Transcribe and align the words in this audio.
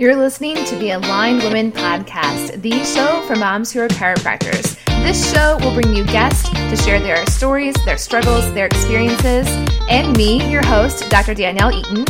You're 0.00 0.16
listening 0.16 0.56
to 0.64 0.76
the 0.76 0.92
Aligned 0.92 1.42
Women 1.42 1.72
Podcast, 1.72 2.62
the 2.62 2.82
show 2.84 3.22
for 3.26 3.36
moms 3.36 3.70
who 3.70 3.80
are 3.80 3.88
chiropractors. 3.88 4.82
This 5.04 5.30
show 5.30 5.58
will 5.60 5.74
bring 5.74 5.94
you 5.94 6.06
guests 6.06 6.48
to 6.48 6.74
share 6.74 6.98
their 6.98 7.26
stories, 7.26 7.74
their 7.84 7.98
struggles, 7.98 8.50
their 8.54 8.64
experiences, 8.64 9.46
and 9.90 10.16
me, 10.16 10.50
your 10.50 10.64
host, 10.64 11.06
Dr. 11.10 11.34
Danielle 11.34 11.70
Eaton, 11.70 12.06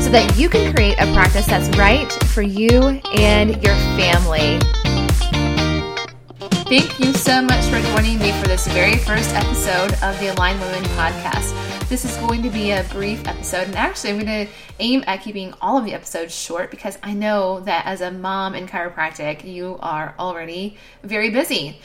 so 0.00 0.08
that 0.10 0.36
you 0.36 0.48
can 0.48 0.72
create 0.72 1.00
a 1.00 1.12
practice 1.14 1.46
that's 1.46 1.76
right 1.76 2.12
for 2.26 2.42
you 2.42 2.80
and 3.16 3.60
your 3.60 3.74
family. 3.98 4.60
Thank 6.68 7.00
you 7.00 7.12
so 7.12 7.42
much 7.42 7.64
for 7.64 7.80
joining 7.96 8.20
me 8.20 8.30
for 8.40 8.46
this 8.46 8.68
very 8.68 8.98
first 8.98 9.34
episode 9.34 9.94
of 9.94 10.16
the 10.20 10.32
Aligned 10.32 10.60
Women 10.60 10.84
Podcast. 10.90 11.75
This 11.88 12.04
is 12.04 12.16
going 12.16 12.42
to 12.42 12.50
be 12.50 12.72
a 12.72 12.82
brief 12.90 13.28
episode, 13.28 13.68
and 13.68 13.76
actually, 13.76 14.10
I'm 14.10 14.18
going 14.18 14.46
to 14.46 14.52
aim 14.80 15.04
at 15.06 15.22
keeping 15.22 15.54
all 15.60 15.78
of 15.78 15.84
the 15.84 15.94
episodes 15.94 16.34
short 16.34 16.72
because 16.72 16.98
I 17.00 17.12
know 17.12 17.60
that 17.60 17.86
as 17.86 18.00
a 18.00 18.10
mom 18.10 18.56
in 18.56 18.66
chiropractic, 18.66 19.44
you 19.44 19.78
are 19.80 20.12
already 20.18 20.78
very 21.04 21.30
busy. 21.30 21.80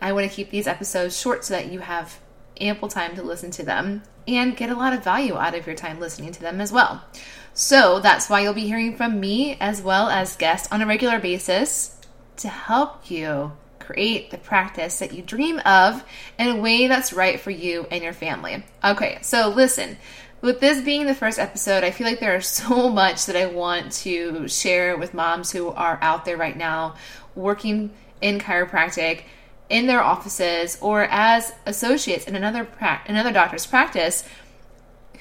I 0.00 0.14
want 0.14 0.26
to 0.26 0.34
keep 0.34 0.48
these 0.48 0.66
episodes 0.66 1.20
short 1.20 1.44
so 1.44 1.52
that 1.52 1.70
you 1.70 1.80
have 1.80 2.18
ample 2.58 2.88
time 2.88 3.16
to 3.16 3.22
listen 3.22 3.50
to 3.50 3.62
them 3.62 4.02
and 4.26 4.56
get 4.56 4.70
a 4.70 4.76
lot 4.76 4.94
of 4.94 5.04
value 5.04 5.36
out 5.36 5.54
of 5.54 5.66
your 5.66 5.76
time 5.76 6.00
listening 6.00 6.32
to 6.32 6.40
them 6.40 6.58
as 6.58 6.72
well. 6.72 7.04
So 7.52 8.00
that's 8.00 8.30
why 8.30 8.40
you'll 8.40 8.54
be 8.54 8.66
hearing 8.66 8.96
from 8.96 9.20
me 9.20 9.58
as 9.60 9.82
well 9.82 10.08
as 10.08 10.36
guests 10.36 10.72
on 10.72 10.80
a 10.80 10.86
regular 10.86 11.18
basis 11.18 12.00
to 12.38 12.48
help 12.48 13.10
you 13.10 13.52
create 13.84 14.30
the 14.30 14.38
practice 14.38 14.98
that 14.98 15.12
you 15.12 15.22
dream 15.22 15.60
of 15.60 16.04
in 16.38 16.48
a 16.48 16.60
way 16.60 16.86
that's 16.86 17.12
right 17.12 17.38
for 17.38 17.50
you 17.50 17.86
and 17.90 18.02
your 18.02 18.12
family. 18.12 18.64
Okay, 18.82 19.18
so 19.22 19.48
listen. 19.48 19.96
With 20.40 20.60
this 20.60 20.84
being 20.84 21.06
the 21.06 21.14
first 21.14 21.38
episode, 21.38 21.84
I 21.84 21.90
feel 21.90 22.06
like 22.06 22.20
there 22.20 22.36
is 22.36 22.46
so 22.62 22.88
much 22.88 23.26
that 23.26 23.36
I 23.36 23.46
want 23.46 23.92
to 23.92 24.46
share 24.48 24.96
with 24.96 25.14
moms 25.14 25.50
who 25.50 25.68
are 25.68 25.98
out 26.02 26.24
there 26.24 26.36
right 26.36 26.56
now 26.56 26.96
working 27.34 27.90
in 28.20 28.38
chiropractic 28.38 29.22
in 29.68 29.86
their 29.86 30.02
offices 30.02 30.78
or 30.80 31.04
as 31.10 31.52
associates 31.66 32.26
in 32.26 32.36
another 32.36 32.64
pra- 32.64 33.02
another 33.06 33.32
doctor's 33.32 33.66
practice 33.66 34.24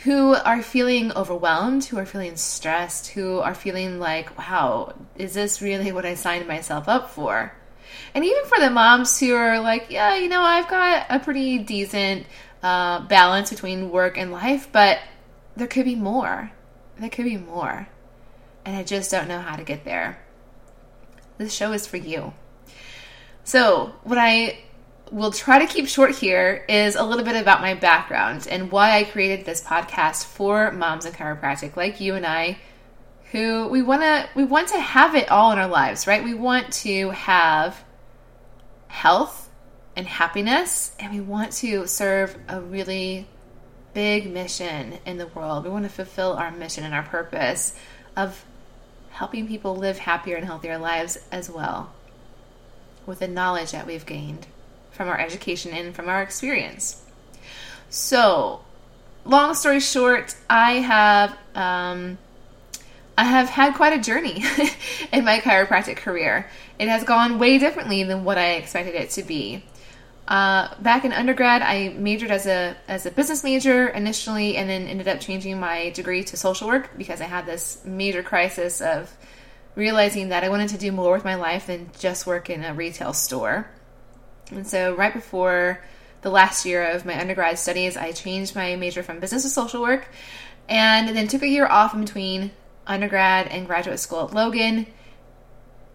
who 0.04 0.34
are 0.34 0.62
feeling 0.62 1.14
overwhelmed, 1.14 1.86
who 1.86 1.98
are 1.98 2.06
feeling 2.06 2.36
stressed, 2.36 3.08
who 3.08 3.40
are 3.40 3.56
feeling 3.56 4.00
like, 4.00 4.38
wow, 4.38 4.94
is 5.16 5.34
this 5.34 5.62
really 5.62 5.94
what 5.94 6.06
I 6.06 6.16
signed 6.16 6.46
myself 6.48 6.90
up 6.90 7.12
for? 7.12 7.54
And 8.14 8.24
even 8.24 8.46
for 8.46 8.60
the 8.60 8.70
moms 8.70 9.20
who 9.20 9.36
are 9.36 9.60
like, 9.60 9.88
yeah, 9.90 10.16
you 10.16 10.30
know, 10.30 10.42
I've 10.42 10.68
got 10.68 11.06
a 11.10 11.20
pretty 11.20 11.60
decent 11.60 12.26
uh, 12.62 13.02
balance 13.02 13.50
between 13.50 13.90
work 13.92 14.18
and 14.18 14.32
life, 14.32 14.70
but 14.72 15.00
there 15.56 15.68
could 15.68 15.86
be 15.86 15.96
more. 15.96 16.52
There 17.00 17.10
could 17.10 17.26
be 17.26 17.38
more. 17.38 17.88
And 18.66 18.78
I 18.78 18.84
just 18.84 19.12
don't 19.12 19.28
know 19.28 19.40
how 19.40 19.56
to 19.56 19.64
get 19.64 19.84
there. 19.84 20.20
This 21.38 21.54
show 21.54 21.74
is 21.74 21.88
for 21.88 21.98
you. 21.98 22.34
So, 23.44 23.94
what 24.04 24.18
I 24.18 24.60
will 25.12 25.32
try 25.32 25.60
to 25.60 25.72
keep 25.72 25.88
short 25.88 26.16
here 26.16 26.66
is 26.68 26.96
a 26.96 27.04
little 27.04 27.26
bit 27.26 27.36
about 27.36 27.62
my 27.62 27.74
background 27.74 28.48
and 28.50 28.72
why 28.72 28.98
I 28.98 29.04
created 29.04 29.46
this 29.46 29.62
podcast 29.62 30.26
for 30.26 30.72
moms 30.72 31.06
in 31.06 31.14
chiropractic 31.14 31.76
like 31.76 32.00
you 32.00 32.16
and 32.16 32.26
I 32.26 32.58
who 33.34 33.68
we 33.68 33.82
want 33.82 34.04
to 34.04 34.30
we 34.36 34.46
want 34.46 34.70
to 34.70 34.80
have 34.80 35.16
it 35.16 35.30
all 35.30 35.52
in 35.52 35.58
our 35.58 35.68
lives, 35.68 36.08
right? 36.08 36.24
We 36.24 36.36
want 36.36 36.72
to 36.74 37.10
have 37.10 37.84
health 38.88 39.50
and 39.96 40.08
happiness, 40.08 40.96
and 41.00 41.12
we 41.12 41.20
want 41.20 41.52
to 41.54 41.88
serve 41.88 42.38
a 42.48 42.62
really 42.62 43.28
big 43.94 44.32
mission 44.32 45.00
in 45.06 45.18
the 45.18 45.28
world. 45.28 45.66
We 45.66 45.72
want 45.72 45.86
to 45.86 45.90
fulfill 45.90 46.34
our 46.34 46.52
mission 46.52 46.84
and 46.84 46.94
our 46.94 47.04
purpose 47.04 47.76
of 48.16 48.46
helping 49.10 49.48
people 49.48 49.76
live 49.76 49.98
happier 49.98 50.36
and 50.36 50.46
healthier 50.46 50.78
lives 50.78 51.18
as 51.32 51.50
well 51.50 51.92
with 53.06 53.20
the 53.20 53.28
knowledge 53.28 53.72
that 53.72 53.86
we've 53.86 54.06
gained 54.06 54.46
from 54.92 55.10
our 55.10 55.20
education 55.20 55.74
and 55.74 55.96
from 55.96 56.08
our 56.08 56.22
experience. 56.22 57.04
So, 57.90 58.64
long 59.26 59.56
story 59.56 59.80
short, 59.80 60.36
I 60.50 60.74
have 60.74 61.38
um, 61.56 62.18
I 63.18 63.26
have 63.26 63.50
had 63.50 63.76
quite 63.76 63.94
a 63.94 64.02
journey 64.02 64.44
in 65.12 65.24
my 65.24 65.40
chiropractic 65.40 65.98
career. 65.98 66.50
It 66.80 66.88
has 66.88 67.04
gone 67.04 67.38
way 67.38 67.60
differently 67.60 68.04
than 68.04 68.24
what 68.24 68.38
I 68.38 68.54
expected 68.54 68.96
it 68.96 69.12
to 69.12 69.24
be. 69.24 69.64
Uh, 70.28 70.74
back 70.80 71.06
in 71.06 71.14
undergrad, 71.14 71.62
I 71.62 71.90
majored 71.90 72.32
as 72.32 72.48
a 72.48 72.76
as 72.88 73.06
a 73.06 73.12
business 73.12 73.44
major 73.44 73.88
initially, 73.88 74.56
and 74.56 74.70
then 74.70 74.88
ended 74.88 75.08
up 75.08 75.20
changing 75.20 75.60
my 75.60 75.90
degree 75.90 76.24
to 76.24 76.38
social 76.38 76.68
work 76.68 76.92
because 76.98 77.20
I 77.20 77.26
had 77.26 77.46
this 77.46 77.84
major 77.86 78.24
crisis 78.24 78.80
of 78.82 79.16
realizing 79.76 80.30
that 80.30 80.44
I 80.44 80.50
wanted 80.50 80.70
to 80.70 80.78
do 80.78 80.92
more 80.92 81.14
with 81.14 81.26
my 81.26 81.36
life 81.36 81.68
than 81.68 81.92
just 82.00 82.26
work 82.26 82.50
in 82.50 82.64
a 82.64 82.74
retail 82.74 83.12
store. 83.12 83.68
And 84.50 84.66
so, 84.66 84.96
right 84.96 85.14
before 85.14 85.84
the 86.22 86.30
last 86.30 86.66
year 86.66 86.84
of 86.92 87.06
my 87.06 87.20
undergrad 87.20 87.60
studies, 87.60 87.98
I 87.98 88.14
changed 88.14 88.56
my 88.56 88.78
major 88.78 89.04
from 89.04 89.20
business 89.20 89.44
to 89.44 89.50
social 89.50 89.82
work, 89.82 90.08
and 90.70 91.10
then 91.10 91.28
took 91.28 91.44
a 91.44 91.48
year 91.48 91.68
off 91.68 91.94
in 91.94 92.00
between 92.00 92.52
undergrad 92.88 93.48
and 93.48 93.66
graduate 93.66 94.00
school 94.00 94.28
at 94.28 94.34
Logan. 94.34 94.88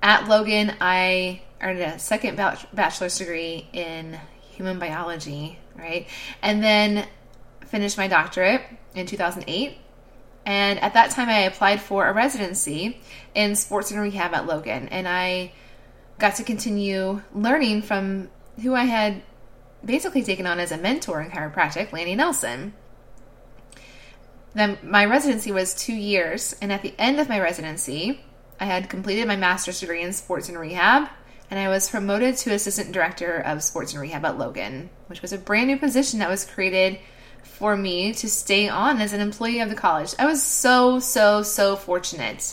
At 0.03 0.29
Logan, 0.29 0.75
I 0.81 1.43
earned 1.61 1.81
a 1.81 1.99
second 1.99 2.37
bachelor's 2.37 3.19
degree 3.19 3.69
in 3.73 4.19
human 4.51 4.79
biology, 4.79 5.59
right? 5.77 6.07
And 6.43 6.63
then 6.63 7.07
finished 7.67 7.99
my 7.99 8.09
doctorate 8.09 8.63
in 8.95 9.07
2008. 9.07 9.77
And 10.47 10.79
at 10.79 10.95
that 10.95 11.11
time, 11.11 11.29
I 11.29 11.41
applied 11.41 11.81
for 11.81 12.07
a 12.07 12.13
residency 12.13 13.01
in 13.35 13.55
sports 13.55 13.91
and 13.91 14.01
rehab 14.01 14.33
at 14.33 14.47
Logan. 14.47 14.89
And 14.89 15.07
I 15.07 15.53
got 16.19 16.37
to 16.37 16.45
continue 16.45 17.23
learning 17.35 17.83
from 17.83 18.31
who 18.63 18.75
I 18.75 18.85
had 18.85 19.23
basically 19.85 20.23
taken 20.23 20.47
on 20.47 20.59
as 20.59 20.73
a 20.73 20.79
mentor 20.79 21.21
in 21.21 21.31
chiropractic, 21.31 21.93
Lanny 21.93 22.15
Nelson. 22.15 22.73
Then 24.59 24.77
my 24.83 25.05
residency 25.05 25.53
was 25.53 25.73
two 25.73 25.95
years, 25.95 26.57
and 26.61 26.73
at 26.73 26.83
the 26.83 26.93
end 26.99 27.21
of 27.21 27.29
my 27.29 27.39
residency, 27.39 28.21
I 28.59 28.65
had 28.65 28.91
completed 28.91 29.29
my 29.29 29.37
master's 29.37 29.79
degree 29.79 30.03
in 30.03 30.13
sports 30.13 30.49
and 30.49 30.59
rehab, 30.59 31.09
and 31.49 31.61
I 31.61 31.69
was 31.69 31.89
promoted 31.89 32.37
to 32.39 32.53
assistant 32.53 32.91
director 32.91 33.37
of 33.37 33.63
sports 33.63 33.93
and 33.93 34.03
rehab 34.03 34.25
at 34.25 34.37
Logan, 34.37 34.91
which 35.07 35.23
was 35.23 35.33
a 35.33 35.39
brand 35.39 35.69
new 35.69 35.77
position 35.77 36.19
that 36.19 36.29
was 36.29 36.45
created 36.45 36.99
for 37.45 37.77
me 37.77 38.13
to 38.15 38.29
stay 38.29 38.69
on 38.69 39.01
as 39.01 39.13
an 39.13 39.21
employee 39.21 39.61
of 39.61 39.69
the 39.69 39.77
college. 39.77 40.13
I 40.19 40.27
was 40.27 40.43
so, 40.43 40.99
so, 40.99 41.45
so 41.45 41.77
fortunate 41.77 42.53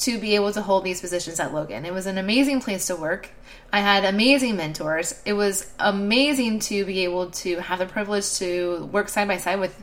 to 0.00 0.18
be 0.18 0.34
able 0.34 0.52
to 0.52 0.60
hold 0.60 0.84
these 0.84 1.00
positions 1.00 1.40
at 1.40 1.54
Logan. 1.54 1.86
It 1.86 1.94
was 1.94 2.04
an 2.04 2.18
amazing 2.18 2.60
place 2.60 2.86
to 2.88 2.96
work. 2.96 3.30
I 3.72 3.80
had 3.80 4.04
amazing 4.04 4.56
mentors. 4.56 5.18
It 5.24 5.32
was 5.32 5.72
amazing 5.78 6.58
to 6.60 6.84
be 6.84 7.04
able 7.04 7.30
to 7.30 7.60
have 7.60 7.78
the 7.78 7.86
privilege 7.86 8.34
to 8.34 8.90
work 8.92 9.08
side 9.08 9.28
by 9.28 9.38
side 9.38 9.58
with 9.58 9.82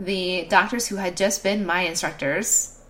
the 0.00 0.46
doctors 0.48 0.88
who 0.88 0.96
had 0.96 1.16
just 1.16 1.42
been 1.42 1.64
my 1.64 1.82
instructors 1.82 2.80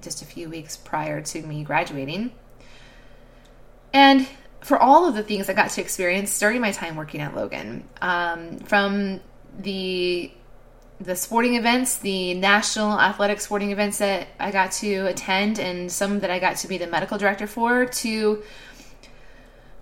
just 0.00 0.22
a 0.22 0.24
few 0.24 0.48
weeks 0.48 0.76
prior 0.76 1.20
to 1.20 1.42
me 1.42 1.62
graduating. 1.62 2.32
And 3.92 4.26
for 4.60 4.78
all 4.78 5.06
of 5.06 5.14
the 5.14 5.22
things 5.22 5.48
I 5.48 5.52
got 5.52 5.70
to 5.70 5.80
experience 5.80 6.38
during 6.38 6.60
my 6.60 6.72
time 6.72 6.96
working 6.96 7.20
at 7.20 7.36
Logan, 7.36 7.86
um, 8.00 8.58
from 8.60 9.20
the 9.58 10.32
the 11.00 11.14
sporting 11.14 11.54
events, 11.54 11.98
the 11.98 12.34
national 12.34 12.98
athletic 12.98 13.40
sporting 13.40 13.70
events 13.70 13.98
that 13.98 14.26
I 14.40 14.50
got 14.50 14.72
to 14.72 15.06
attend, 15.06 15.60
and 15.60 15.92
some 15.92 16.20
that 16.20 16.30
I 16.30 16.40
got 16.40 16.56
to 16.56 16.68
be 16.68 16.76
the 16.76 16.88
medical 16.88 17.18
director 17.18 17.46
for, 17.46 17.86
to 17.86 18.42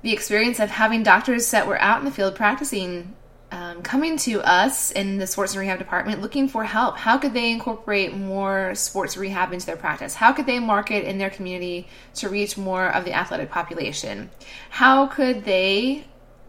the 0.02 0.12
experience 0.12 0.60
of 0.60 0.68
having 0.68 1.02
doctors 1.02 1.50
that 1.52 1.66
were 1.66 1.80
out 1.80 2.00
in 2.00 2.04
the 2.04 2.10
field 2.10 2.34
practicing 2.34 3.14
um, 3.56 3.80
coming 3.80 4.18
to 4.18 4.42
us 4.42 4.90
in 4.90 5.16
the 5.16 5.26
sports 5.26 5.54
and 5.54 5.60
rehab 5.60 5.78
department 5.78 6.20
looking 6.20 6.46
for 6.46 6.62
help. 6.62 6.98
How 6.98 7.16
could 7.16 7.32
they 7.32 7.50
incorporate 7.50 8.14
more 8.14 8.74
sports 8.74 9.16
rehab 9.16 9.50
into 9.50 9.64
their 9.64 9.78
practice? 9.78 10.14
How 10.14 10.34
could 10.34 10.44
they 10.44 10.58
market 10.58 11.06
in 11.06 11.16
their 11.16 11.30
community 11.30 11.88
to 12.16 12.28
reach 12.28 12.58
more 12.58 12.86
of 12.86 13.06
the 13.06 13.14
athletic 13.14 13.50
population? 13.50 14.28
How 14.68 15.06
could 15.06 15.44
they 15.44 16.04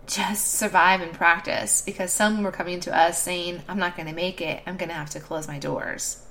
just 0.05 0.55
survive 0.55 0.99
and 0.99 1.13
practice? 1.13 1.81
Because 1.81 2.11
some 2.11 2.43
were 2.43 2.51
coming 2.51 2.81
to 2.81 2.95
us 2.95 3.23
saying, 3.23 3.61
I'm 3.69 3.79
not 3.79 3.95
going 3.95 4.09
to 4.09 4.13
make 4.13 4.41
it, 4.41 4.61
I'm 4.67 4.75
going 4.75 4.89
to 4.89 4.95
have 4.95 5.11
to 5.11 5.21
close 5.21 5.47
my 5.47 5.59
doors. 5.59 6.21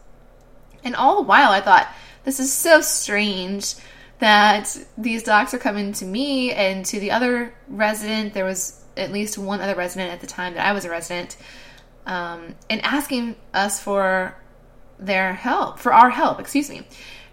And 0.85 0.95
all 0.95 1.17
the 1.17 1.29
while, 1.29 1.53
I 1.53 1.63
thought, 1.63 1.89
this 2.25 2.39
is 2.39 2.53
so 2.53 2.83
strange 2.83 3.77
that 4.19 4.77
these 4.99 5.23
docs 5.23 5.55
are 5.55 5.59
coming 5.59 5.95
to 5.95 6.05
me 6.05 6.53
and 6.53 6.85
to 6.85 7.01
the 7.01 7.13
other 7.13 7.55
resident. 7.67 8.35
There 8.35 8.45
was 8.45 8.83
at 8.97 9.13
least 9.13 9.39
one 9.39 9.61
other 9.61 9.75
resident 9.75 10.13
at 10.13 10.21
the 10.21 10.27
time 10.27 10.55
that 10.55 10.67
I 10.67 10.73
was 10.73 10.85
a 10.85 10.91
resident, 10.91 11.37
um, 12.07 12.55
and 12.71 12.83
asking 12.83 13.37
us 13.53 13.81
for 13.81 14.37
their 14.99 15.35
help, 15.35 15.79
for 15.79 15.93
our 15.93 16.11
help, 16.11 16.41
excuse 16.41 16.71
me. 16.71 16.87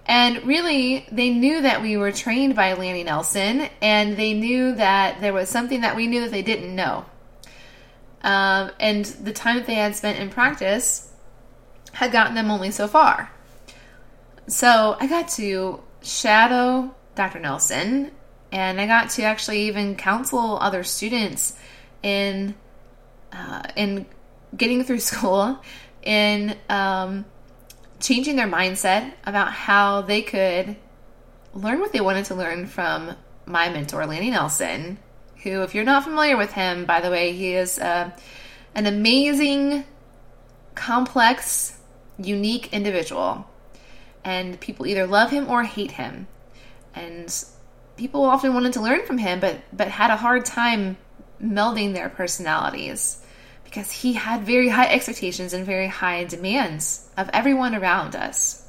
And 0.06 0.46
really, 0.46 1.08
they 1.12 1.30
knew 1.30 1.62
that 1.62 1.82
we 1.82 1.96
were 1.96 2.12
trained 2.12 2.56
by 2.56 2.74
Lanny 2.74 3.04
Nelson, 3.04 3.70
and 3.82 4.18
they 4.18 4.34
knew 4.34 4.76
that 4.76 5.22
there 5.22 5.32
was 5.32 5.50
something 5.50 5.82
that 5.82 5.96
we 5.96 6.08
knew 6.08 6.22
that 6.22 6.32
they 6.32 6.42
didn't 6.42 6.76
know. 6.76 7.06
Um, 8.22 8.72
and 8.80 9.06
the 9.06 9.34
time 9.34 9.58
that 9.58 9.66
they 9.66 9.76
had 9.76 9.96
spent 9.96 10.20
in 10.20 10.30
practice 10.30 11.12
had 11.94 12.12
gotten 12.12 12.36
them 12.36 12.52
only 12.52 12.72
so 12.72 12.88
far. 12.88 13.32
So 14.48 14.98
I 15.00 15.08
got 15.08 15.30
to 15.30 15.82
shadow 16.02 16.94
Dr. 17.16 17.40
Nelson, 17.40 18.12
and 18.54 18.80
I 18.80 18.86
got 18.86 19.10
to 19.12 19.24
actually 19.24 19.64
even 19.64 19.96
counsel 19.96 20.60
other 20.62 20.84
students 20.84 21.58
in 22.04 22.54
uh, 23.34 23.64
in 23.76 24.06
getting 24.56 24.84
through 24.84 25.00
school, 25.12 25.60
in 26.04 26.56
um, 26.70 27.26
changing 28.00 28.36
their 28.36 28.48
mindset 28.48 29.12
about 29.26 29.52
how 29.52 30.02
they 30.02 30.22
could 30.22 30.76
learn 31.56 31.80
what 31.80 31.92
they 31.92 32.02
wanted 32.02 32.26
to 32.26 32.36
learn 32.36 32.68
from 32.68 33.16
my 33.46 33.70
mentor, 33.70 34.06
Lanny 34.06 34.30
Nelson, 34.30 35.00
who, 35.42 35.64
if 35.64 35.74
you're 35.74 35.84
not 35.84 36.04
familiar 36.04 36.38
with 36.38 36.52
him, 36.52 36.86
by 36.86 37.02
the 37.02 37.10
way, 37.10 37.34
he 37.34 37.54
is 37.54 37.80
uh, 37.80 38.12
an 38.76 38.86
amazing, 38.86 39.84
complex, 40.76 41.80
unique 42.20 42.72
individual. 42.72 43.50
And 44.24 44.60
people 44.60 44.86
either 44.86 45.08
love 45.08 45.32
him 45.32 45.50
or 45.50 45.64
hate 45.64 45.92
him. 45.92 46.28
And 46.96 47.30
people 47.98 48.24
often 48.24 48.54
wanted 48.54 48.74
to 48.74 48.82
learn 48.82 49.06
from 49.06 49.18
him, 49.18 49.40
but, 49.40 49.58
but 49.72 49.88
had 49.88 50.12
a 50.12 50.18
hard 50.18 50.46
time 50.46 50.98
melding 51.42 51.94
their 51.94 52.10
personalities 52.10 53.20
because 53.64 53.92
he 53.92 54.14
had 54.14 54.44
very 54.44 54.70
high 54.70 54.88
expectations 54.88 55.54
and 55.54 55.66
very 55.66 55.88
high 55.88 56.24
demands 56.24 57.10
of 57.18 57.30
everyone 57.34 57.76
around 57.76 58.16
us. 58.16 58.68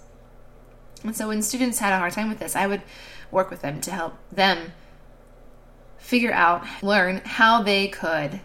And 1.02 1.14
so 1.14 1.28
when 1.28 1.42
students 1.42 1.78
had 1.78 1.92
a 1.92 1.98
hard 1.98 2.12
time 2.12 2.28
with 2.28 2.38
this, 2.38 2.56
I 2.56 2.66
would 2.66 2.82
work 3.30 3.50
with 3.50 3.60
them 3.60 3.80
to 3.82 3.90
help 3.90 4.14
them 4.32 4.72
figure 5.98 6.32
out, 6.32 6.64
learn 6.82 7.20
how 7.24 7.62
they 7.62 7.88
could 7.88 8.40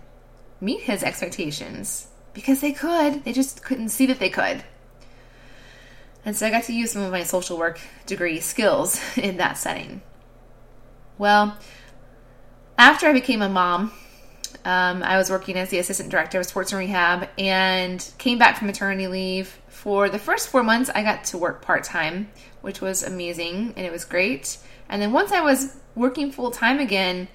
meet 0.62 0.82
his 0.82 1.04
expectations 1.04 2.08
because 2.34 2.62
they 2.62 2.72
could, 2.72 3.24
they 3.24 3.34
just 3.34 3.64
couldn't 3.64 3.90
see 3.90 4.06
that 4.08 4.20
they 4.20 4.30
could. 4.30 4.64
And 6.26 6.36
so 6.36 6.48
I 6.48 6.52
got 6.52 6.64
to 6.66 6.74
use 6.74 6.92
some 6.92 7.02
of 7.02 7.12
my 7.12 7.24
social 7.24 7.58
work 7.58 7.80
degree 8.06 8.40
skills 8.40 9.00
in 9.18 9.38
that 9.38 9.58
setting. 9.58 10.02
Well, 11.20 11.58
after 12.78 13.08
I 13.08 13.14
became 13.14 13.42
a 13.42 13.50
mom, 13.50 13.92
um, 14.64 15.04
I 15.04 15.18
was 15.18 15.30
working 15.30 15.58
as 15.58 15.70
the 15.70 15.78
assistant 15.78 16.10
director 16.10 16.40
of 16.40 16.46
sports 16.46 16.72
and 16.72 16.80
rehab 16.80 17.28
and 17.38 18.10
came 18.18 18.38
back 18.38 18.58
from 18.58 18.68
maternity 18.68 19.08
leave. 19.08 19.60
For 19.68 20.08
the 20.08 20.18
first 20.18 20.48
four 20.48 20.64
months, 20.64 20.90
I 20.96 21.04
got 21.04 21.26
to 21.26 21.38
work 21.38 21.62
part 21.62 21.84
time, 21.84 22.32
which 22.62 22.80
was 22.80 23.04
amazing 23.04 23.74
and 23.76 23.86
it 23.86 23.92
was 23.92 24.06
great. 24.06 24.58
And 24.88 25.02
then 25.02 25.12
once 25.12 25.34
I 25.34 25.42
was 25.42 25.76
working 25.94 26.32
full 26.32 26.52
time 26.52 26.80
again, 26.80 27.28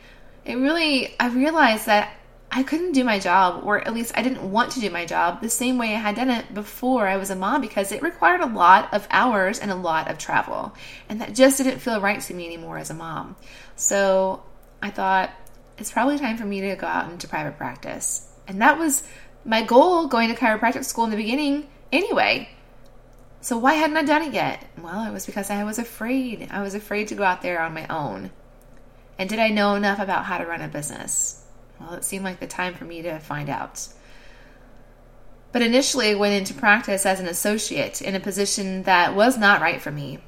it 0.47 0.55
really, 0.57 1.15
I 1.21 1.29
realized 1.29 1.85
that 1.85 2.11
I 2.57 2.63
couldn't 2.63 2.93
do 2.93 3.03
my 3.03 3.19
job, 3.19 3.63
or 3.65 3.81
at 3.81 3.93
least 3.93 4.13
I 4.15 4.23
didn't 4.23 4.49
want 4.49 4.71
to 4.73 4.81
do 4.81 4.89
my 4.89 5.05
job 5.07 5.41
the 5.41 5.51
same 5.51 5.77
way 5.77 5.89
I 5.89 5.99
had 5.99 6.15
done 6.15 6.31
it 6.31 6.55
before 6.55 7.09
I 7.09 7.17
was 7.17 7.31
a 7.31 7.35
mom 7.35 7.61
because 7.61 7.91
it 7.91 8.01
required 8.01 8.43
a 8.43 8.47
lot 8.47 8.95
of 8.95 9.09
hours 9.11 9.59
and 9.59 9.73
a 9.73 9.75
lot 9.75 10.09
of 10.09 10.19
travel. 10.19 10.73
And 11.09 11.21
that 11.21 11.35
just 11.35 11.59
didn't 11.59 11.81
feel 11.81 12.01
right 12.01 12.21
to 12.21 12.33
me 12.33 12.47
anymore 12.47 12.79
as 12.79 12.91
a 12.91 12.95
mom. 12.95 13.35
So 13.75 14.45
I 14.81 14.91
thought 14.91 15.31
it's 15.79 15.91
probably 15.91 16.17
time 16.17 16.37
for 16.37 16.45
me 16.45 16.61
to 16.61 16.77
go 16.77 16.87
out 16.87 17.11
into 17.11 17.27
private 17.27 17.59
practice. 17.59 18.31
And 18.47 18.63
that 18.63 18.79
was 18.79 19.03
my 19.45 19.65
goal 19.65 20.07
going 20.07 20.33
to 20.33 20.41
chiropractic 20.41 20.85
school 20.85 21.07
in 21.07 21.11
the 21.11 21.17
beginning 21.17 21.67
anyway. 21.91 22.49
So 23.41 23.59
why 23.59 23.75
hadn't 23.75 23.97
I 23.97 24.05
done 24.05 24.23
it 24.23 24.33
yet? 24.33 24.65
Well, 24.81 25.09
it 25.09 25.13
was 25.13 25.27
because 25.27 25.51
I 25.51 25.65
was 25.65 25.81
afraid. 25.81 26.47
I 26.53 26.63
was 26.63 26.77
afraid 26.77 27.09
to 27.09 27.17
go 27.17 27.25
out 27.25 27.43
there 27.43 27.61
on 27.61 27.75
my 27.75 27.89
own. 27.89 28.31
And 29.19 29.29
did 29.29 29.41
I 29.41 29.49
know 29.49 29.75
enough 29.75 29.99
about 29.99 30.25
how 30.25 30.39
to 30.39 30.47
run 30.47 30.63
a 30.63 30.69
business? 30.69 31.44
Well, 31.81 31.95
it 31.95 32.05
seemed 32.05 32.25
like 32.25 32.41
the 32.41 32.47
time 32.47 32.75
for 32.75 32.85
me 32.85 33.03
to 33.03 33.19
find 33.19 33.49
out. 33.49 33.89
But 35.53 35.63
initially, 35.63 36.11
I 36.11 36.15
went 36.15 36.35
into 36.35 36.53
practice 36.53 37.07
as 37.07 37.21
an 37.21 37.29
associate 37.29 38.03
in 38.03 38.15
a 38.15 38.21
position 38.21 38.83
that 38.85 39.15
was 39.15 39.39
not 39.39 39.61
right 39.61 39.81
for 39.81 39.91
me. 39.91 40.19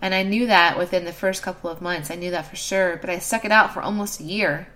And 0.00 0.14
I 0.14 0.22
knew 0.22 0.46
that 0.46 0.78
within 0.78 1.04
the 1.04 1.12
first 1.12 1.42
couple 1.42 1.68
of 1.68 1.82
months. 1.82 2.10
I 2.10 2.14
knew 2.14 2.30
that 2.30 2.46
for 2.46 2.54
sure. 2.54 2.96
But 2.96 3.10
I 3.10 3.18
stuck 3.18 3.44
it 3.44 3.50
out 3.50 3.74
for 3.74 3.82
almost 3.82 4.20
a 4.20 4.24
year. 4.24 4.68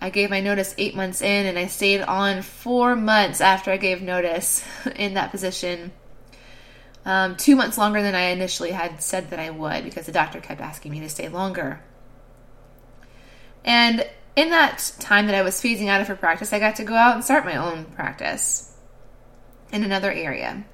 I 0.00 0.10
gave 0.10 0.30
my 0.30 0.40
notice 0.40 0.74
eight 0.78 0.94
months 0.94 1.20
in, 1.20 1.46
and 1.46 1.58
I 1.58 1.66
stayed 1.66 2.00
on 2.02 2.42
four 2.42 2.96
months 2.96 3.40
after 3.40 3.70
I 3.70 3.76
gave 3.76 4.02
notice 4.02 4.64
in 4.96 5.14
that 5.14 5.30
position. 5.30 5.92
Um, 7.04 7.36
two 7.36 7.56
months 7.56 7.78
longer 7.78 8.02
than 8.02 8.14
I 8.14 8.30
initially 8.30 8.72
had 8.72 9.00
said 9.02 9.30
that 9.30 9.38
I 9.38 9.50
would 9.50 9.84
because 9.84 10.06
the 10.06 10.12
doctor 10.12 10.40
kept 10.40 10.60
asking 10.60 10.92
me 10.92 11.00
to 11.00 11.08
stay 11.08 11.28
longer. 11.28 11.80
And 13.64 14.08
in 14.36 14.50
that 14.50 14.92
time 15.00 15.26
that 15.26 15.34
I 15.34 15.42
was 15.42 15.60
phasing 15.60 15.88
out 15.88 16.00
of 16.00 16.08
her 16.08 16.16
practice, 16.16 16.52
I 16.52 16.58
got 16.58 16.76
to 16.76 16.84
go 16.84 16.94
out 16.94 17.14
and 17.14 17.24
start 17.24 17.44
my 17.44 17.56
own 17.56 17.86
practice 17.86 18.72
in 19.72 19.82
another 19.82 20.12
area. 20.12 20.64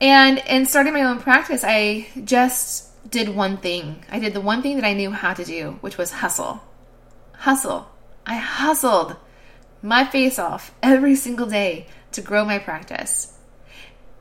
And 0.00 0.38
in 0.48 0.66
starting 0.66 0.94
my 0.94 1.02
own 1.02 1.20
practice, 1.20 1.62
I 1.62 2.08
just 2.24 2.88
did 3.10 3.28
one 3.28 3.58
thing. 3.58 4.04
I 4.10 4.18
did 4.18 4.34
the 4.34 4.40
one 4.40 4.62
thing 4.62 4.76
that 4.76 4.84
I 4.84 4.94
knew 4.94 5.10
how 5.10 5.34
to 5.34 5.44
do, 5.44 5.78
which 5.82 5.98
was 5.98 6.10
hustle 6.10 6.62
hustle. 7.40 7.88
I 8.26 8.36
hustled 8.36 9.16
my 9.82 10.04
face 10.04 10.38
off 10.38 10.74
every 10.82 11.16
single 11.16 11.46
day 11.46 11.86
to 12.12 12.20
grow 12.20 12.44
my 12.44 12.58
practice. 12.58 13.36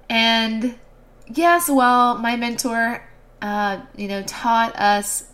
And 0.09 0.79
yes, 1.27 1.69
well, 1.69 2.17
my 2.17 2.37
mentor, 2.37 3.05
uh, 3.41 3.81
you 3.95 4.07
know, 4.07 4.23
taught 4.23 4.75
us 4.77 5.25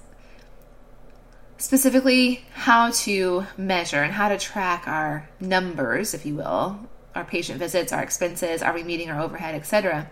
specifically 1.58 2.46
how 2.54 2.92
to 2.92 3.46
measure 3.58 4.04
and 4.04 4.14
how 4.14 4.30
to 4.30 4.38
track 4.38 4.88
our 4.88 5.30
numbers, 5.40 6.14
if 6.14 6.26
you 6.26 6.36
will, 6.36 6.80
our 7.14 7.24
patient 7.24 7.60
visits, 7.60 7.94
our 7.94 8.04
expenses, 8.04 8.62
are 8.62 8.74
we 8.74 8.84
meeting 8.84 9.10
our 9.10 9.22
overhead, 9.22 9.56
etc. 9.56 10.10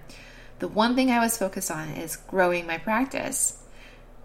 The 0.60 0.68
one 0.68 0.96
thing 0.96 1.12
I 1.12 1.20
was 1.20 1.38
focused 1.38 1.70
on 1.70 1.90
is 1.90 2.16
growing 2.16 2.66
my 2.66 2.78
practice. 2.78 3.58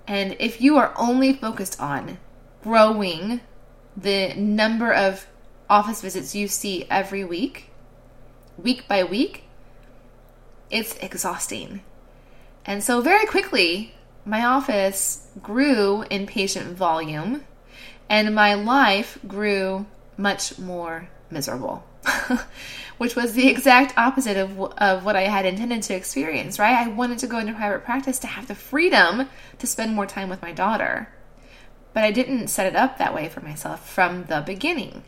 And 0.06 0.36
if 0.38 0.60
you 0.60 0.76
are 0.76 0.94
only 0.96 1.32
focused 1.32 1.80
on 1.80 2.18
growing 2.62 3.40
the 3.96 4.34
number 4.34 4.92
of 4.92 5.26
office 5.68 6.00
visits 6.00 6.34
you 6.34 6.48
see 6.48 6.86
every 6.88 7.24
week, 7.24 7.70
week 8.56 8.86
by 8.88 9.04
week, 9.04 9.44
it's 10.70 10.96
exhausting. 10.98 11.82
And 12.64 12.84
so, 12.84 13.00
very 13.00 13.26
quickly, 13.26 13.94
my 14.28 14.44
office 14.44 15.26
grew 15.42 16.04
in 16.10 16.26
patient 16.26 16.76
volume 16.76 17.44
and 18.10 18.34
my 18.34 18.54
life 18.54 19.19
grew 19.26 19.86
much 20.16 20.58
more 20.58 21.08
miserable, 21.30 21.84
which 22.98 23.16
was 23.16 23.32
the 23.32 23.48
exact 23.48 23.96
opposite 23.96 24.36
of, 24.36 24.60
of 24.60 25.04
what 25.04 25.16
I 25.16 25.22
had 25.22 25.46
intended 25.46 25.82
to 25.84 25.94
experience, 25.94 26.58
right? 26.58 26.75
I 26.75 26.88
wanted 26.88 27.19
to 27.20 27.26
go 27.26 27.38
into 27.38 27.54
private 27.54 27.84
practice 27.84 28.19
to 28.20 28.26
have 28.26 28.48
the 28.48 28.54
freedom 28.54 29.28
to 29.58 29.66
spend 29.66 29.94
more 29.94 30.06
time 30.06 30.28
with 30.28 30.42
my 30.42 30.52
daughter. 30.52 31.08
But 31.94 32.04
I 32.04 32.11
didn't 32.11 32.49
set 32.49 32.66
it 32.66 32.76
up 32.76 32.99
that 32.99 33.14
way 33.14 33.28
for 33.28 33.40
myself 33.40 33.88
from 33.88 34.25
the 34.25 34.42
beginning. 34.44 35.04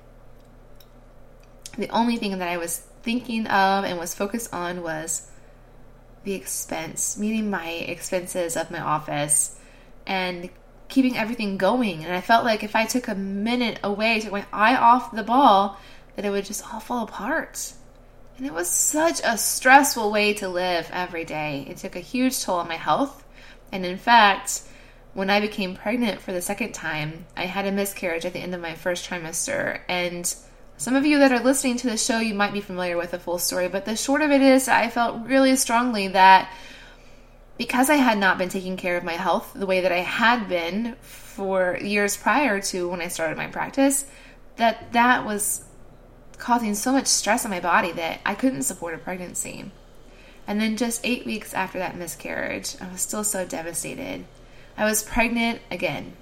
The 1.77 1.91
only 1.91 2.17
thing 2.17 2.39
that 2.39 2.49
I 2.49 2.57
was 2.57 2.79
thinking 3.03 3.47
of 3.47 3.85
and 3.85 3.99
was 3.99 4.15
focused 4.15 4.53
on 4.53 4.83
was 4.83 5.30
the 6.25 6.35
expense, 6.35 7.17
meeting 7.17 7.51
my 7.51 7.69
expenses 7.69 8.57
of 8.57 8.71
my 8.71 8.81
office 8.81 9.59
and 10.07 10.51
keeping 10.89 11.17
everything 11.17 11.57
going. 11.57 12.05
And 12.05 12.15
I 12.15 12.21
felt 12.21 12.45
like 12.45 12.63
if 12.63 12.77
I 12.77 12.85
took 12.85 13.09
a 13.09 13.15
minute 13.15 13.79
away, 13.83 14.21
took 14.21 14.33
my 14.33 14.47
eye 14.53 14.77
off 14.77 15.13
the 15.13 15.23
ball, 15.23 15.79
that 16.17 16.25
it 16.25 16.31
would 16.31 16.45
just 16.45 16.73
all 16.73 16.81
fall 16.81 17.05
apart. 17.05 17.73
And 18.37 18.47
it 18.47 18.53
was 18.53 18.69
such 18.69 19.21
a 19.25 19.39
stressful 19.39 20.11
way 20.11 20.35
to 20.35 20.49
live 20.49 20.89
every 20.93 21.25
day. 21.25 21.67
It 21.69 21.77
took 21.77 21.95
a 21.95 22.01
huge 22.01 22.43
toll 22.43 22.57
on 22.57 22.69
my 22.69 22.77
health. 22.77 23.25
And 23.71 23.87
in 23.87 23.99
fact, 23.99 24.63
when 25.13 25.31
I 25.31 25.41
became 25.41 25.77
pregnant 25.77 26.21
for 26.21 26.33
the 26.33 26.43
second 26.43 26.73
time, 26.73 27.27
I 27.37 27.47
had 27.47 27.67
a 27.67 27.73
miscarriage 27.73 28.25
at 28.25 28.33
the 28.33 28.41
end 28.41 28.55
of 28.55 28.61
my 28.61 28.75
first 28.75 29.09
trimester. 29.09 29.81
And 29.89 30.35
some 30.81 30.97
of 30.97 31.05
you 31.05 31.19
that 31.19 31.31
are 31.31 31.41
listening 31.41 31.77
to 31.77 31.91
the 31.91 31.99
show, 31.99 32.21
you 32.21 32.33
might 32.33 32.55
be 32.55 32.63
familiar 32.63 32.97
with 32.97 33.11
the 33.11 33.19
full 33.19 33.37
story, 33.37 33.69
but 33.69 33.85
the 33.85 33.95
short 33.95 34.23
of 34.23 34.31
it 34.31 34.41
is, 34.41 34.67
I 34.67 34.89
felt 34.89 35.27
really 35.27 35.55
strongly 35.57 36.09
that 36.09 36.51
because 37.59 37.91
I 37.91 37.97
had 37.97 38.17
not 38.17 38.39
been 38.39 38.49
taking 38.49 38.79
care 38.79 38.97
of 38.97 39.05
my 39.05 39.13
health 39.13 39.53
the 39.55 39.67
way 39.67 39.83
that 39.83 39.93
I 39.93 39.99
had 39.99 40.49
been 40.49 40.97
for 41.03 41.77
years 41.77 42.17
prior 42.17 42.63
to 42.63 42.89
when 42.89 43.03
I 43.03 43.09
started 43.09 43.37
my 43.37 43.49
practice, 43.49 44.07
that 44.57 44.91
that 44.95 45.27
was 45.27 45.67
causing 46.39 46.75
so 46.75 46.93
much 46.93 47.09
stress 47.09 47.45
on 47.45 47.51
my 47.51 47.61
body 47.61 47.93
that 47.93 48.21
I 48.25 48.35
couldn't 48.35 48.63
support 48.63 48.95
a 48.95 48.99
pregnancy. 48.99 49.71
And 50.47 50.63
then 50.63 50.79
just 50.79 51.03
eight 51.05 51.27
weeks 51.27 51.53
after 51.53 51.79
that 51.79 51.99
miscarriage, 51.99 52.77
I 52.81 52.91
was 52.91 53.03
still 53.03 53.23
so 53.23 53.45
devastated. 53.45 54.25
I 54.79 54.87
was 54.87 55.03
pregnant 55.03 55.61
again. 55.71 56.17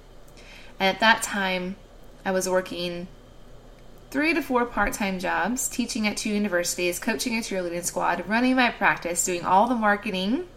And 0.81 0.93
at 0.93 0.99
that 0.99 1.23
time, 1.23 1.77
I 2.25 2.31
was 2.31 2.49
working 2.49 3.07
three 4.11 4.33
to 4.33 4.41
four 4.41 4.65
part 4.65 4.93
time 4.93 5.19
jobs, 5.19 5.67
teaching 5.67 6.07
at 6.07 6.17
two 6.17 6.29
universities, 6.29 6.99
coaching 6.99 7.37
a 7.37 7.41
cheerleading 7.41 7.83
squad, 7.83 8.27
running 8.27 8.55
my 8.55 8.69
practice, 8.69 9.23
doing 9.23 9.45
all 9.45 9.67
the 9.67 9.75
marketing, 9.75 10.47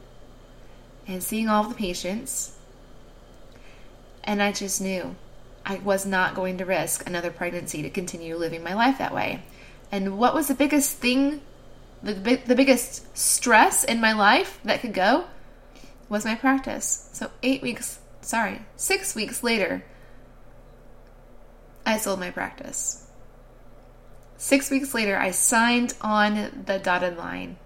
and 1.07 1.23
seeing 1.23 1.49
all 1.49 1.65
the 1.65 1.75
patients. 1.75 2.57
And 4.25 4.43
I 4.43 4.53
just 4.53 4.81
knew 4.81 5.17
I 5.65 5.77
was 5.77 6.07
not 6.07 6.35
going 6.35 6.59
to 6.59 6.65
risk 6.65 7.07
another 7.07 7.31
pregnancy 7.31 7.83
to 7.83 7.91
continue 7.91 8.37
living 8.37 8.63
my 8.63 8.75
life 8.75 8.99
that 8.99 9.15
way. 9.15 9.43
And 9.91 10.19
what 10.19 10.35
was 10.35 10.49
the 10.49 10.55
biggest 10.55 10.99
thing, 10.99 11.41
the, 12.03 12.41
the 12.47 12.55
biggest 12.55 13.17
stress 13.17 13.85
in 13.85 14.01
my 14.01 14.13
life 14.13 14.59
that 14.65 14.81
could 14.81 14.95
go 14.95 15.25
was 16.09 16.25
my 16.25 16.35
practice. 16.35 17.09
So, 17.13 17.31
eight 17.43 17.63
weeks, 17.63 18.01
sorry, 18.21 18.63
six 18.77 19.15
weeks 19.15 19.43
later, 19.43 19.85
I 21.85 21.99
sold 21.99 22.21
my 22.21 22.31
practice. 22.31 23.02
Six 24.43 24.73
weeks 24.73 24.93
later, 24.93 25.17
I 25.17 25.31
signed 25.31 25.95
on 26.01 26.65
the 26.67 26.81
dotted 26.81 27.17
line 27.17 27.59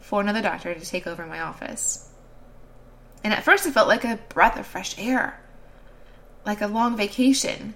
for 0.00 0.22
another 0.22 0.40
doctor 0.40 0.72
to 0.72 0.80
take 0.80 1.06
over 1.06 1.26
my 1.26 1.40
office. 1.40 2.08
And 3.22 3.30
at 3.34 3.44
first, 3.44 3.66
it 3.66 3.74
felt 3.74 3.86
like 3.86 4.02
a 4.02 4.18
breath 4.30 4.58
of 4.58 4.66
fresh 4.66 4.98
air, 4.98 5.38
like 6.46 6.62
a 6.62 6.66
long 6.66 6.96
vacation. 6.96 7.74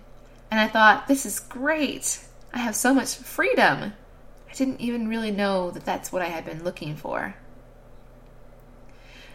And 0.51 0.59
I 0.59 0.67
thought, 0.67 1.09
this 1.09 1.27
is 1.27 1.41
great. 1.41 2.25
I 2.55 2.61
have 2.61 2.75
so 2.75 2.95
much 2.95 3.17
freedom. 3.17 3.93
I 4.49 4.53
didn't 4.55 4.81
even 4.81 5.07
really 5.07 5.31
know 5.31 5.71
that 5.71 5.85
that's 5.85 6.11
what 6.11 6.23
I 6.23 6.29
had 6.29 6.47
been 6.47 6.65
looking 6.65 6.97
for. 6.97 7.35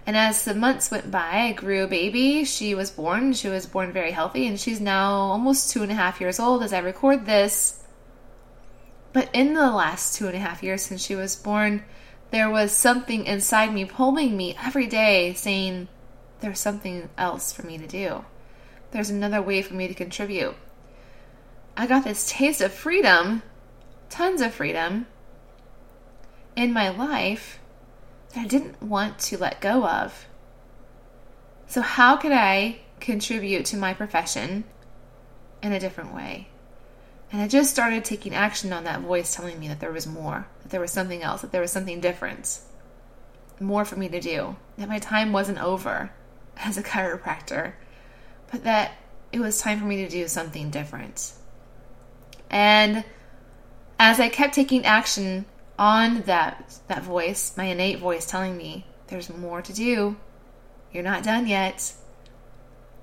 And 0.08 0.18
as 0.18 0.44
the 0.44 0.56
months 0.56 0.90
went 0.90 1.12
by, 1.12 1.50
I 1.50 1.52
grew 1.52 1.84
a 1.84 1.88
baby. 1.88 2.46
She 2.46 2.74
was 2.74 2.90
born. 2.90 3.34
She 3.34 3.48
was 3.48 3.68
born 3.68 3.94
very 3.94 4.10
healthy, 4.10 4.48
and 4.48 4.60
she's 4.60 4.82
now 4.82 5.12
almost 5.12 5.70
two 5.70 5.84
and 5.84 5.92
a 5.92 5.96
half 5.96 6.20
years 6.20 6.40
old 6.40 6.64
as 6.64 6.74
I 6.74 6.80
record 6.80 7.28
this. 7.28 7.84
But 9.16 9.30
in 9.32 9.54
the 9.54 9.72
last 9.72 10.16
two 10.16 10.28
and 10.28 10.36
a 10.36 10.40
half 10.40 10.62
years 10.62 10.82
since 10.82 11.02
she 11.02 11.16
was 11.16 11.38
born, 11.38 11.86
there 12.32 12.50
was 12.50 12.74
something 12.74 13.26
inside 13.26 13.74
me 13.74 13.86
pulling 13.86 14.36
me 14.36 14.58
every 14.62 14.88
day 14.88 15.34
saying, 15.36 15.88
There's 16.42 16.60
something 16.60 17.08
else 17.18 17.54
for 17.54 17.66
me 17.66 17.78
to 17.78 17.88
do. 17.88 18.26
There's 18.92 19.10
another 19.10 19.42
way 19.42 19.62
for 19.62 19.74
me 19.74 19.88
to 19.88 19.94
contribute. 19.94 20.56
I 21.78 21.88
got 21.88 22.04
this 22.04 22.30
taste 22.30 22.60
of 22.60 22.74
freedom, 22.74 23.42
tons 24.10 24.42
of 24.42 24.54
freedom 24.54 25.08
in 26.58 26.74
my 26.74 26.90
life 26.90 27.60
that 28.34 28.42
I 28.42 28.48
didn't 28.48 28.84
want 28.84 29.18
to 29.20 29.38
let 29.38 29.62
go 29.62 29.86
of. 29.88 30.26
So, 31.68 31.80
how 31.80 32.18
could 32.18 32.34
I 32.34 32.80
contribute 33.00 33.64
to 33.68 33.78
my 33.78 33.94
profession 33.94 34.66
in 35.64 35.72
a 35.72 35.80
different 35.80 36.14
way? 36.14 36.50
And 37.36 37.44
I 37.44 37.50
just 37.50 37.70
started 37.70 38.06
taking 38.06 38.34
action 38.34 38.72
on 38.72 38.86
that 38.86 39.02
voice 39.02 39.36
telling 39.36 39.60
me 39.60 39.68
that 39.68 39.82
there 39.82 39.92
was 39.92 40.08
more, 40.08 40.48
that 40.62 40.70
there 40.70 40.80
was 40.80 40.92
something 40.92 41.22
else, 41.22 41.42
that 41.42 41.52
there 41.52 41.60
was 41.60 41.70
something 41.70 42.00
different, 42.00 42.60
more 43.60 43.84
for 43.84 43.98
me 43.98 44.08
to 44.08 44.22
do, 44.22 44.56
that 44.78 44.88
my 44.88 45.00
time 45.00 45.34
wasn't 45.34 45.62
over 45.62 46.12
as 46.58 46.78
a 46.78 46.82
chiropractor, 46.82 47.74
but 48.50 48.64
that 48.64 48.94
it 49.34 49.42
was 49.42 49.60
time 49.60 49.80
for 49.80 49.86
me 49.86 49.98
to 49.98 50.08
do 50.08 50.30
something 50.30 50.70
different. 50.70 51.34
And 52.50 53.04
as 54.00 54.22
I 54.22 54.30
kept 54.30 54.54
taking 54.54 54.86
action 54.86 55.44
on 55.78 56.22
that 56.22 56.80
that 56.88 57.04
voice, 57.04 57.54
my 57.58 57.66
innate 57.66 58.00
voice 58.00 58.26
telling 58.26 58.56
me 58.56 58.86
there's 59.08 59.30
more 59.30 59.62
to 59.62 59.74
do. 59.74 60.16
You're 60.94 61.04
not 61.04 61.24
done 61.24 61.48
yet. 61.48 61.92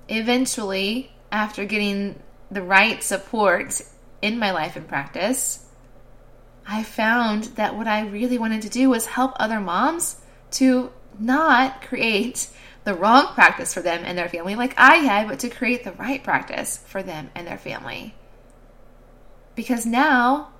Eventually, 0.09 1.11
after 1.31 1.65
getting 1.65 2.19
the 2.49 2.63
right 2.63 3.03
support 3.03 3.83
in 4.23 4.39
my 4.39 4.51
life 4.51 4.77
and 4.77 4.87
practice, 4.87 5.65
I 6.65 6.81
found 6.81 7.43
that 7.57 7.75
what 7.75 7.87
I 7.87 8.07
really 8.07 8.37
wanted 8.37 8.61
to 8.61 8.69
do 8.69 8.89
was 8.89 9.05
help 9.05 9.33
other 9.35 9.59
moms 9.59 10.21
to 10.51 10.91
not 11.19 11.81
create 11.81 12.47
the 12.85 12.93
wrong 12.93 13.27
practice 13.33 13.73
for 13.73 13.81
them 13.81 14.03
and 14.05 14.17
their 14.17 14.29
family 14.29 14.55
like 14.55 14.73
I 14.77 14.95
had, 14.95 15.27
but 15.27 15.39
to 15.39 15.49
create 15.49 15.83
the 15.83 15.91
right 15.91 16.23
practice 16.23 16.77
for 16.77 17.03
them 17.03 17.31
and 17.35 17.45
their 17.45 17.57
family. 17.57 18.15
Because 19.55 19.85
now 19.85 20.53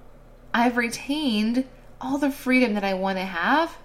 I've 0.54 0.76
retained 0.76 1.66
all 2.02 2.18
the 2.18 2.32
freedom 2.32 2.74
that 2.74 2.84
I 2.84 2.96
want 2.96 3.18
to 3.18 3.24
have 3.24 3.78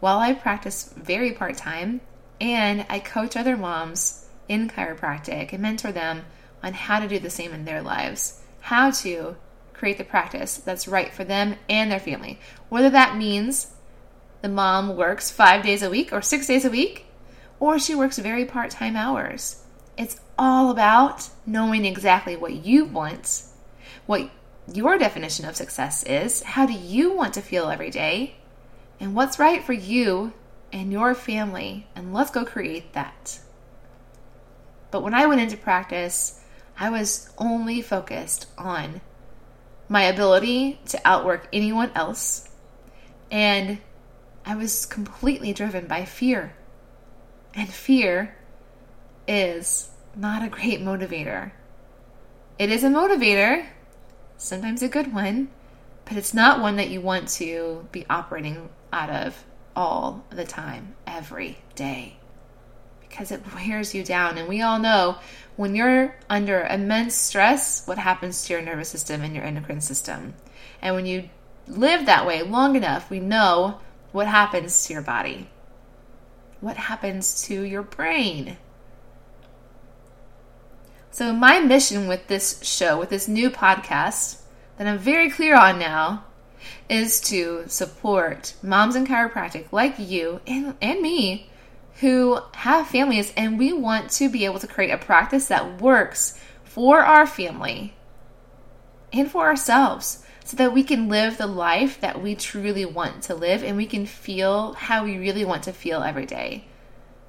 while 0.00 0.18
I 0.18 0.34
practice 0.34 0.92
very 0.96 1.32
part 1.32 1.56
time 1.56 2.00
and 2.40 2.84
I 2.90 2.98
coach 2.98 3.36
other 3.36 3.56
moms 3.56 4.26
in 4.48 4.68
chiropractic 4.68 5.52
and 5.52 5.62
mentor 5.62 5.92
them 5.92 6.24
on 6.60 6.72
how 6.72 6.98
to 6.98 7.06
do 7.06 7.20
the 7.20 7.30
same 7.30 7.52
in 7.52 7.64
their 7.64 7.80
lives, 7.80 8.40
how 8.64 8.90
to 8.90 9.36
create 9.74 9.98
the 9.98 10.04
practice 10.04 10.56
that's 10.56 10.88
right 10.88 11.12
for 11.12 11.22
them 11.22 11.54
and 11.68 11.90
their 11.90 12.00
family. 12.00 12.40
Whether 12.70 12.88
that 12.90 13.14
means 13.14 13.72
the 14.40 14.48
mom 14.48 14.96
works 14.96 15.30
five 15.30 15.62
days 15.62 15.82
a 15.82 15.90
week 15.90 16.14
or 16.14 16.22
six 16.22 16.46
days 16.46 16.64
a 16.64 16.70
week, 16.70 17.04
or 17.60 17.78
she 17.78 17.94
works 17.94 18.18
very 18.18 18.46
part 18.46 18.70
time 18.70 18.96
hours. 18.96 19.62
It's 19.98 20.18
all 20.38 20.70
about 20.70 21.28
knowing 21.44 21.84
exactly 21.84 22.36
what 22.36 22.54
you 22.54 22.86
want, 22.86 23.42
what 24.06 24.30
your 24.72 24.96
definition 24.96 25.44
of 25.44 25.56
success 25.56 26.02
is. 26.04 26.42
How 26.42 26.64
do 26.64 26.72
you 26.72 27.12
want 27.14 27.34
to 27.34 27.42
feel 27.42 27.68
every 27.68 27.90
day? 27.90 28.36
And 28.98 29.14
what's 29.14 29.38
right 29.38 29.62
for 29.62 29.74
you 29.74 30.32
and 30.72 30.90
your 30.90 31.14
family? 31.14 31.86
And 31.94 32.14
let's 32.14 32.30
go 32.30 32.46
create 32.46 32.94
that. 32.94 33.40
But 34.90 35.02
when 35.02 35.12
I 35.12 35.26
went 35.26 35.42
into 35.42 35.58
practice, 35.58 36.40
I 36.78 36.90
was 36.90 37.30
only 37.38 37.80
focused 37.82 38.46
on 38.58 39.00
my 39.88 40.02
ability 40.04 40.80
to 40.86 41.00
outwork 41.04 41.48
anyone 41.52 41.90
else. 41.94 42.48
And 43.30 43.78
I 44.44 44.56
was 44.56 44.86
completely 44.86 45.52
driven 45.52 45.86
by 45.86 46.04
fear. 46.04 46.54
And 47.54 47.68
fear 47.68 48.36
is 49.26 49.90
not 50.16 50.42
a 50.42 50.48
great 50.48 50.80
motivator. 50.80 51.52
It 52.58 52.70
is 52.70 52.84
a 52.84 52.88
motivator, 52.88 53.66
sometimes 54.36 54.82
a 54.82 54.88
good 54.88 55.12
one, 55.12 55.48
but 56.04 56.16
it's 56.16 56.34
not 56.34 56.60
one 56.60 56.76
that 56.76 56.90
you 56.90 57.00
want 57.00 57.28
to 57.30 57.88
be 57.90 58.04
operating 58.08 58.68
out 58.92 59.10
of 59.10 59.44
all 59.74 60.24
the 60.30 60.44
time, 60.44 60.94
every 61.06 61.58
day, 61.74 62.16
because 63.14 63.30
it 63.30 63.42
wears 63.54 63.94
you 63.94 64.02
down. 64.02 64.36
And 64.38 64.48
we 64.48 64.60
all 64.60 64.80
know 64.80 65.18
when 65.54 65.76
you're 65.76 66.16
under 66.28 66.62
immense 66.62 67.14
stress, 67.14 67.86
what 67.86 67.96
happens 67.96 68.44
to 68.44 68.52
your 68.52 68.62
nervous 68.62 68.88
system 68.88 69.22
and 69.22 69.34
your 69.34 69.44
endocrine 69.44 69.80
system. 69.80 70.34
And 70.82 70.96
when 70.96 71.06
you 71.06 71.28
live 71.68 72.06
that 72.06 72.26
way 72.26 72.42
long 72.42 72.74
enough, 72.74 73.10
we 73.10 73.20
know 73.20 73.78
what 74.10 74.26
happens 74.26 74.86
to 74.86 74.92
your 74.92 75.02
body, 75.02 75.48
what 76.60 76.76
happens 76.76 77.44
to 77.44 77.62
your 77.62 77.82
brain. 77.82 78.56
So, 81.12 81.32
my 81.32 81.60
mission 81.60 82.08
with 82.08 82.26
this 82.26 82.60
show, 82.64 82.98
with 82.98 83.10
this 83.10 83.28
new 83.28 83.48
podcast 83.48 84.40
that 84.76 84.88
I'm 84.88 84.98
very 84.98 85.30
clear 85.30 85.56
on 85.56 85.78
now, 85.78 86.24
is 86.88 87.20
to 87.20 87.62
support 87.68 88.54
moms 88.60 88.96
in 88.96 89.06
chiropractic 89.06 89.70
like 89.70 90.00
you 90.00 90.40
and, 90.46 90.74
and 90.82 91.00
me 91.00 91.50
who 92.00 92.38
have 92.54 92.86
families 92.86 93.32
and 93.36 93.58
we 93.58 93.72
want 93.72 94.10
to 94.10 94.28
be 94.28 94.44
able 94.44 94.58
to 94.58 94.66
create 94.66 94.90
a 94.90 94.98
practice 94.98 95.46
that 95.46 95.80
works 95.80 96.38
for 96.64 97.00
our 97.00 97.26
family 97.26 97.94
and 99.12 99.30
for 99.30 99.46
ourselves 99.46 100.24
so 100.44 100.56
that 100.56 100.74
we 100.74 100.82
can 100.82 101.08
live 101.08 101.38
the 101.38 101.46
life 101.46 102.00
that 102.00 102.20
we 102.20 102.34
truly 102.34 102.84
want 102.84 103.22
to 103.22 103.34
live 103.34 103.62
and 103.62 103.76
we 103.76 103.86
can 103.86 104.04
feel 104.04 104.72
how 104.74 105.04
we 105.04 105.16
really 105.16 105.44
want 105.44 105.62
to 105.62 105.72
feel 105.72 106.02
every 106.02 106.26
day. 106.26 106.64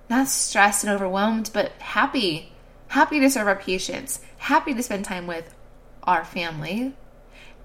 Not 0.09 0.27
stressed 0.27 0.83
and 0.83 0.93
overwhelmed, 0.93 1.51
but 1.53 1.71
happy 1.73 2.51
happy 2.87 3.19
to 3.19 3.29
serve 3.29 3.47
our 3.47 3.55
patients, 3.55 4.21
happy 4.37 4.73
to 4.73 4.83
spend 4.83 5.05
time 5.05 5.27
with 5.27 5.53
our 6.03 6.23
family, 6.23 6.93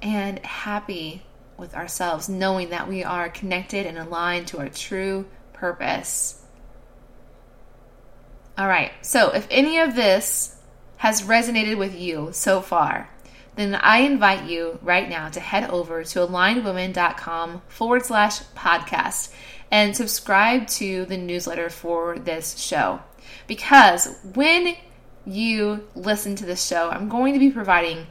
and 0.02 0.38
happy 0.40 1.22
with 1.56 1.74
ourselves, 1.74 2.28
knowing 2.28 2.70
that 2.70 2.88
we 2.88 3.04
are 3.04 3.28
connected 3.28 3.86
and 3.86 3.98
aligned 3.98 4.46
to 4.48 4.58
our 4.58 4.68
true 4.68 5.26
purpose. 5.52 6.39
All 8.60 8.68
right, 8.68 8.92
so 9.00 9.30
if 9.30 9.48
any 9.50 9.78
of 9.78 9.94
this 9.94 10.54
has 10.98 11.22
resonated 11.22 11.78
with 11.78 11.98
you 11.98 12.28
so 12.32 12.60
far, 12.60 13.08
then 13.56 13.74
I 13.74 14.00
invite 14.00 14.50
you 14.50 14.78
right 14.82 15.08
now 15.08 15.30
to 15.30 15.40
head 15.40 15.70
over 15.70 16.04
to 16.04 16.18
alignedwomen.com 16.18 17.62
forward 17.68 18.04
slash 18.04 18.40
podcast 18.54 19.32
and 19.70 19.96
subscribe 19.96 20.66
to 20.66 21.06
the 21.06 21.16
newsletter 21.16 21.70
for 21.70 22.18
this 22.18 22.58
show. 22.58 23.00
Because 23.46 24.18
when 24.34 24.76
you 25.24 25.88
listen 25.94 26.36
to 26.36 26.44
this 26.44 26.62
show, 26.62 26.90
I'm 26.90 27.08
going 27.08 27.32
to 27.32 27.40
be 27.40 27.50
providing 27.50 28.08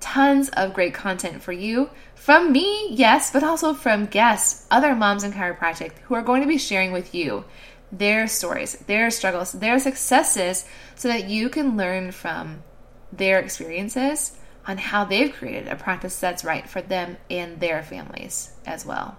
tons 0.00 0.48
of 0.48 0.74
great 0.74 0.92
content 0.92 1.40
for 1.40 1.52
you 1.52 1.88
from 2.16 2.50
me, 2.50 2.88
yes, 2.90 3.30
but 3.30 3.44
also 3.44 3.74
from 3.74 4.06
guests, 4.06 4.66
other 4.72 4.96
moms 4.96 5.22
in 5.22 5.32
chiropractic 5.32 5.92
who 6.06 6.14
are 6.14 6.22
going 6.22 6.42
to 6.42 6.48
be 6.48 6.58
sharing 6.58 6.90
with 6.90 7.14
you 7.14 7.44
their 7.98 8.26
stories, 8.26 8.76
their 8.86 9.10
struggles, 9.10 9.52
their 9.52 9.78
successes, 9.78 10.64
so 10.94 11.08
that 11.08 11.28
you 11.28 11.48
can 11.48 11.76
learn 11.76 12.12
from 12.12 12.62
their 13.12 13.38
experiences 13.38 14.32
on 14.66 14.78
how 14.78 15.04
they've 15.04 15.32
created 15.32 15.68
a 15.68 15.76
practice 15.76 16.18
that's 16.18 16.44
right 16.44 16.68
for 16.68 16.80
them 16.82 17.16
and 17.30 17.60
their 17.60 17.82
families 17.82 18.50
as 18.66 18.84
well. 18.84 19.16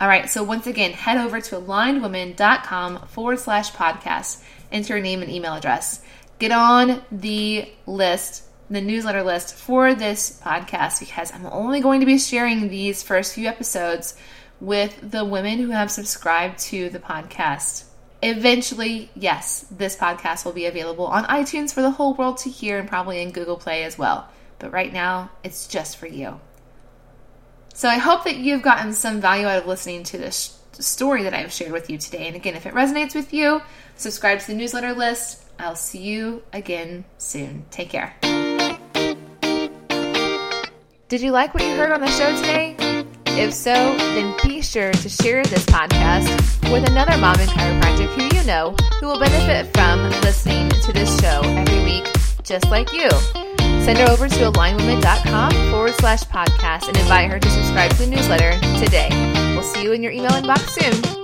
All 0.00 0.08
right, 0.08 0.30
so 0.30 0.42
once 0.42 0.66
again, 0.66 0.92
head 0.92 1.18
over 1.18 1.40
to 1.40 1.56
alignedwomen.com 1.56 3.08
forward 3.08 3.38
slash 3.38 3.70
podcast, 3.72 4.42
enter 4.72 4.94
your 4.94 5.02
name 5.02 5.20
and 5.20 5.30
email 5.30 5.54
address. 5.54 6.00
Get 6.38 6.52
on 6.52 7.02
the 7.12 7.70
list, 7.84 8.44
the 8.70 8.80
newsletter 8.80 9.22
list 9.22 9.54
for 9.54 9.94
this 9.94 10.40
podcast 10.42 11.00
because 11.00 11.34
I'm 11.34 11.44
only 11.44 11.80
going 11.82 12.00
to 12.00 12.06
be 12.06 12.18
sharing 12.18 12.68
these 12.68 13.02
first 13.02 13.34
few 13.34 13.46
episodes 13.46 14.16
with 14.60 14.98
the 15.10 15.24
women 15.24 15.58
who 15.58 15.70
have 15.70 15.90
subscribed 15.90 16.58
to 16.58 16.90
the 16.90 16.98
podcast. 16.98 17.84
Eventually, 18.22 19.10
yes, 19.14 19.66
this 19.70 19.96
podcast 19.96 20.44
will 20.44 20.52
be 20.52 20.66
available 20.66 21.06
on 21.06 21.24
iTunes 21.24 21.72
for 21.72 21.80
the 21.80 21.90
whole 21.90 22.14
world 22.14 22.38
to 22.38 22.50
hear 22.50 22.78
and 22.78 22.88
probably 22.88 23.22
in 23.22 23.30
Google 23.30 23.56
Play 23.56 23.84
as 23.84 23.96
well. 23.96 24.28
But 24.58 24.72
right 24.72 24.92
now, 24.92 25.30
it's 25.42 25.66
just 25.66 25.96
for 25.96 26.06
you. 26.06 26.38
So 27.72 27.88
I 27.88 27.96
hope 27.96 28.24
that 28.24 28.36
you've 28.36 28.62
gotten 28.62 28.92
some 28.92 29.20
value 29.20 29.46
out 29.46 29.62
of 29.62 29.66
listening 29.66 30.02
to 30.04 30.18
this 30.18 30.60
story 30.72 31.22
that 31.22 31.32
I've 31.34 31.52
shared 31.52 31.72
with 31.72 31.88
you 31.88 31.96
today. 31.96 32.26
And 32.26 32.36
again, 32.36 32.54
if 32.54 32.66
it 32.66 32.74
resonates 32.74 33.14
with 33.14 33.32
you, 33.32 33.62
subscribe 33.96 34.40
to 34.40 34.46
the 34.48 34.54
newsletter 34.54 34.92
list. 34.92 35.42
I'll 35.58 35.76
see 35.76 36.00
you 36.00 36.42
again 36.52 37.04
soon. 37.18 37.64
Take 37.70 37.90
care. 37.90 38.14
Did 41.08 41.22
you 41.22 41.32
like 41.32 41.54
what 41.54 41.62
you 41.62 41.74
heard 41.76 41.90
on 41.90 42.00
the 42.00 42.06
show 42.06 42.34
today? 42.36 42.79
If 43.38 43.54
so, 43.54 43.72
then 43.72 44.34
be 44.42 44.60
sure 44.60 44.92
to 44.92 45.08
share 45.08 45.42
this 45.44 45.64
podcast 45.66 46.28
with 46.72 46.88
another 46.88 47.16
mom 47.18 47.38
in 47.40 47.48
chiropractic 47.48 48.08
who 48.08 48.36
you 48.36 48.44
know 48.46 48.74
who 49.00 49.06
will 49.06 49.18
benefit 49.18 49.72
from 49.74 50.10
listening 50.22 50.68
to 50.68 50.92
this 50.92 51.18
show 51.20 51.40
every 51.42 51.84
week, 51.84 52.06
just 52.42 52.70
like 52.70 52.92
you. 52.92 53.08
Send 53.84 53.98
her 53.98 54.10
over 54.10 54.28
to 54.28 54.50
alignedwomen.com 54.50 55.52
forward 55.70 55.94
slash 55.94 56.22
podcast 56.24 56.88
and 56.88 56.96
invite 56.98 57.30
her 57.30 57.38
to 57.38 57.50
subscribe 57.50 57.90
to 57.92 57.98
the 57.98 58.06
newsletter 58.06 58.52
today. 58.78 59.08
We'll 59.54 59.62
see 59.62 59.82
you 59.82 59.92
in 59.92 60.02
your 60.02 60.12
email 60.12 60.32
inbox 60.32 60.68
soon. 60.68 61.19